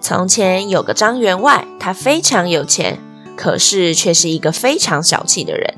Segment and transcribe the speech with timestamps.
[0.00, 2.98] 从前有个张员外，他非常有钱，
[3.36, 5.74] 可是却是一个非常小气的人，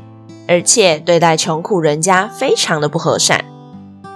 [0.46, 3.44] 而且对待穷苦人家非常的不和善。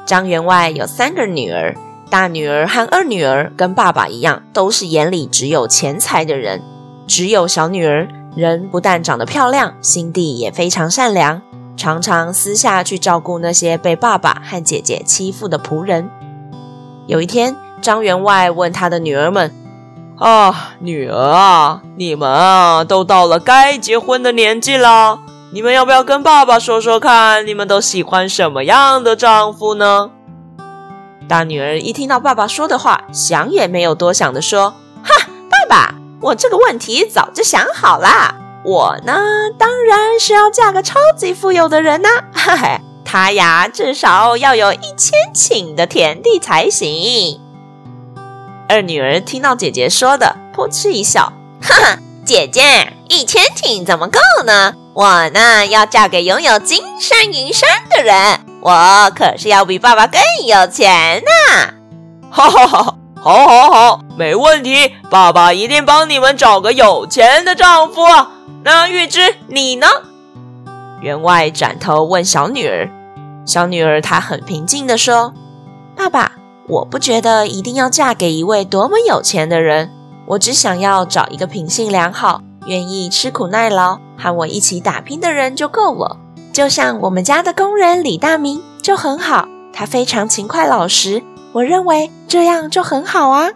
[0.05, 1.75] 张员外有三个女儿，
[2.09, 6.63] 大女儿和二女儿跟爸爸一样，都是眼里只有钱财的人，
[7.07, 8.09] 只有小女儿。
[8.37, 11.41] 人不但长得漂亮，心地也非常善良，
[11.75, 16.11] 常常私下去照顾那些被爸爸和姐姐欺负的仆人。
[17.07, 19.51] 有一天，张员外问他的女儿们
[20.19, 25.21] ：“啊，女儿啊，你们啊都到了该结婚的年纪了，
[25.52, 30.10] 你们要不要跟爸爸说说看，你们都喜欢什么样的丈夫呢？”
[31.29, 34.71] 大女儿一听到爸爸说的话，想也没有多想的说
[35.04, 39.13] ：“哈，爸爸。”我这个问题早就想好啦，我呢，
[39.59, 47.38] 当然是要嫁个超级富有的人呐，嘿 嘿，他呀至少要有一千顷的田地才行。
[48.69, 54.75] 二女儿听到姐姐说的，扑哧一笑， 哈哈，姐姐，一千顷怎么够呢？
[54.95, 61.75] 我呢要嫁给拥有金山银山的人，我可是要比爸爸更有钱呢！
[62.31, 62.97] 哈哈哈哈。
[63.23, 64.93] 好，好，好，没问题。
[65.11, 68.03] 爸爸一定帮你们找个有钱的丈夫。
[68.62, 69.87] 那玉芝，你呢？
[71.00, 72.89] 员外转头问小女儿。
[73.44, 75.34] 小女儿她很平静地说
[75.97, 76.33] ：“爸爸，
[76.69, 79.93] 我不觉得一定要嫁给一位多么有钱的人，
[80.27, 86.17] 我只想要找一个品性良好、愿意吃苦耐劳、和我一起打拼的人就够了。
[86.53, 91.22] 就像我们家的工人李大明就很好，他非常勤快老实。”
[91.53, 93.49] 我认为这样就很好啊！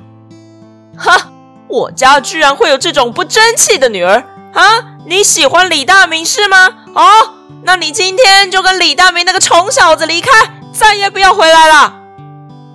[0.97, 1.33] 哈，
[1.69, 4.63] 我家居然会有这种不争气的女儿啊！
[5.07, 6.69] 你喜欢李大明是吗？
[6.95, 7.35] 哦，
[7.65, 10.31] 那你今天就跟李大明那个穷小子离开，
[10.73, 12.00] 再也不要回来了。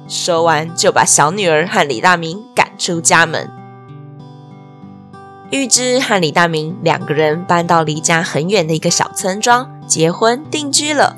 [0.07, 3.49] 说完，就把小女儿和李大明赶出家门。
[5.51, 11.15] 玉芝和李大明两个人搬到离家很远的一个小村庄，结婚定居了。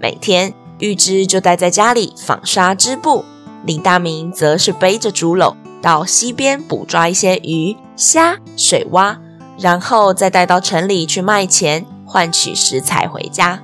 [0.00, 3.24] 每天，玉芝就待在家里纺纱织布。
[3.64, 9.18] 李大明则是背着竹篓到溪边捕抓一些鱼、虾、水蛙，
[9.58, 13.60] 然后再带到城里去卖钱，换取食材回家。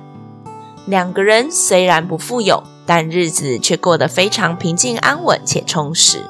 [0.85, 6.23] 两个人虽然不富有，但日子却过得非常平静安稳且充实。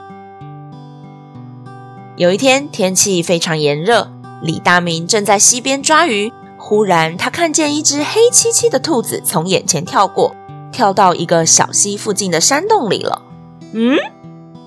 [2.16, 4.10] 有一天天气非常炎热，
[4.42, 10.34] 李大明正在溪边抓鱼，忽然他看见一只黑漆漆的兔子从眼前跳过，
[10.72, 13.22] 跳到一个小溪附近的山洞里了。
[13.74, 13.98] 嗯，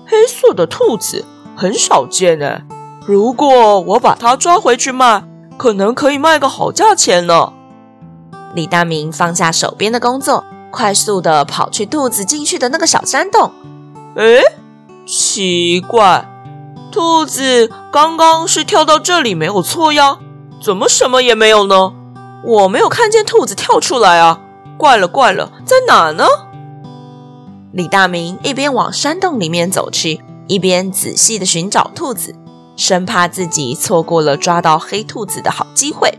[0.05, 1.25] 黑色的兔子
[1.55, 2.61] 很少见诶。
[3.07, 5.23] 如果我把它抓回去卖，
[5.57, 7.53] 可能可以卖个好价钱呢。
[8.53, 13.51] 李大明放下手边的工作，快速的跑去兔子进去的那个小山洞。
[14.15, 14.41] 诶，
[15.05, 16.25] 奇怪，
[16.91, 20.19] 兔子刚刚是跳到这里没有错呀，
[20.61, 21.93] 怎么什么也没有呢？
[22.45, 24.41] 我没有看见兔子跳出来啊，
[24.77, 26.25] 怪了怪了，在哪呢？
[27.71, 32.33] 李大明一边往山洞里面走去，一边仔细的寻找兔子，
[32.75, 36.17] 生怕自己错过了抓到黑兔子的好机会。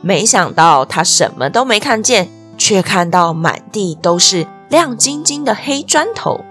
[0.00, 6.44] 没想到他什么都没看见，却看到满地都是亮晶晶的黑砖头。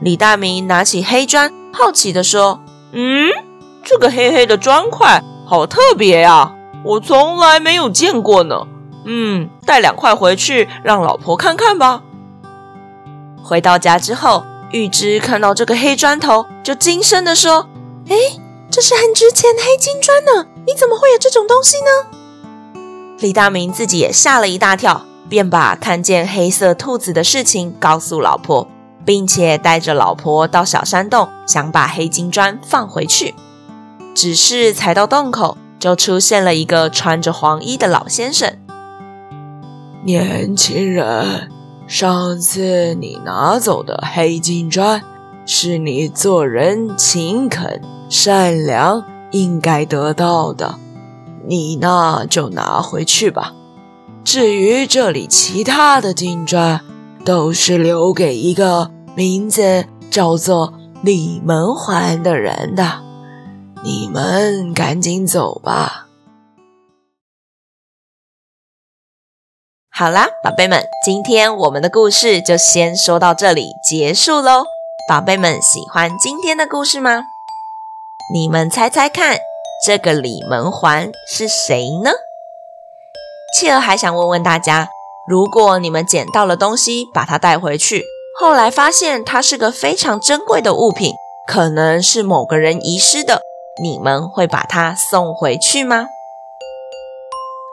[0.00, 2.60] 李大明拿起黑砖，好奇地说
[2.92, 3.30] ：“嗯，
[3.84, 8.66] 这个黑黑的砖块好特别呀，我从来没有见过呢。
[9.04, 12.02] 嗯，带两块回去让老婆看看吧。”
[13.42, 17.68] 回到家之后，玉芝看到这个黑砖头，就惊声地说
[18.08, 18.16] ：“哎，
[18.70, 20.48] 这是很值钱的黑金砖呢！
[20.66, 22.20] 你怎么会有这种东西呢？”
[23.18, 28.68] 李大明自己也吓了一大跳，便把看见黑色兔子的事情告诉老婆，
[29.04, 33.34] 并且带着老婆到小山洞，想把黑金砖放回去。
[34.14, 38.56] 只是才到洞口，就出现了一个穿着黄衣的老先生。
[40.04, 41.50] 年轻人。
[41.88, 45.02] 上次你拿走的黑金砖，
[45.44, 50.76] 是你做人勤恳善良应该得到的，
[51.46, 53.52] 你那就拿回去吧。
[54.24, 56.80] 至于这里其他的金砖，
[57.24, 63.02] 都是留给一个名字叫做李门环的人的。
[63.84, 66.06] 你们赶紧走吧。
[69.90, 74.64] 好啦，宝贝们，今天我们的故事就先说到这里结束喽。
[75.08, 77.24] 宝贝们喜欢今天的故事吗？
[78.32, 79.38] 你们猜猜看，
[79.84, 82.10] 这个李门环是谁呢？
[83.52, 84.88] 企鹅还想问问大家，
[85.28, 88.02] 如果你们捡到了东西，把它带回去，
[88.40, 91.14] 后来发现它是个非常珍贵的物品，
[91.46, 93.42] 可能是某个人遗失的，
[93.82, 96.06] 你们会把它送回去吗？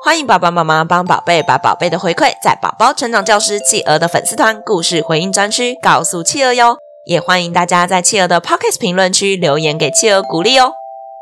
[0.04, 10.74] 欢迎爸爸妈妈帮宝贝把宝贝的回馈在宝宝成长教师企鹅的粉丝团故事回应专区告诉企鹅哟，也欢迎大家在企鹅的 Podcast 评论区留言给企鹅鼓励哦，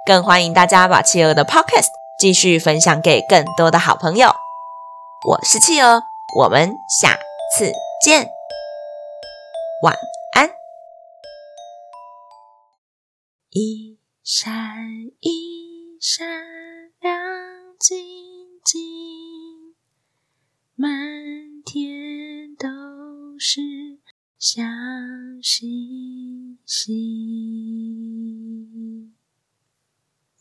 [0.03, 4.31] 更欢迎大家把企鹅的 Podcast 继续分享给更多的好朋友。
[5.25, 6.03] 我是企鹅，
[6.37, 6.69] 我们
[7.01, 7.17] 下
[7.57, 7.71] 次
[8.05, 8.29] 见，
[9.81, 9.97] 晚
[10.35, 10.47] 安。
[13.49, 14.77] 一闪
[15.19, 16.27] 一闪
[16.99, 17.15] 亮
[17.79, 17.97] 晶
[18.63, 19.75] 晶。
[20.75, 20.93] 满
[21.65, 22.67] 天都
[23.39, 23.59] 是
[24.37, 24.61] 小
[25.41, 27.66] 星星。